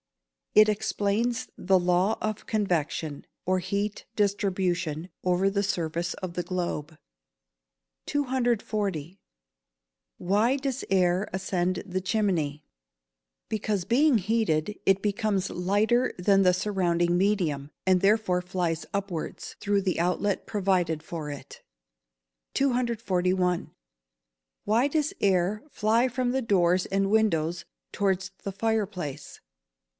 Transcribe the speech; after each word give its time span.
_It 0.59 0.67
explains 0.67 1.47
the 1.57 1.79
law 1.79 2.17
of 2.21 2.47
convection, 2.47 3.25
or 3.45 3.59
heat 3.59 4.05
distribution, 4.15 5.09
over 5.23 5.47
the 5.49 5.61
surface 5.63 6.15
of 6.15 6.33
the 6.33 6.41
globe. 6.43 6.97
240. 8.07 9.19
Why 10.17 10.55
does 10.57 10.83
air 10.89 11.29
ascend 11.31 11.83
the 11.85 12.01
chimney? 12.01 12.65
Because, 13.47 13.85
being 13.85 14.17
heated, 14.17 14.77
it 14.87 15.03
becomes 15.03 15.51
lighter 15.51 16.13
than 16.17 16.41
the 16.41 16.53
surrounding 16.53 17.15
medium, 17.15 17.69
and 17.85 18.01
therefore 18.01 18.41
flies 18.41 18.87
upwards, 18.93 19.55
through 19.59 19.81
the 19.83 19.99
outlet 19.99 20.47
provided 20.47 21.01
for 21.03 21.29
it. 21.29 21.61
241. 22.55 23.71
_Why 24.67 24.91
does 24.91 25.13
air 25.21 25.63
fly 25.69 26.07
from 26.07 26.31
the 26.31 26.41
doors 26.41 26.87
and 26.87 27.11
windows 27.11 27.65
towards 27.93 28.31
the 28.43 28.51
fire 28.51 28.87
place? 28.87 29.39